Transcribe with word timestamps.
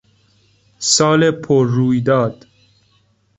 سال 0.79 1.31
پر 1.31 1.67
رویداد 1.69 2.45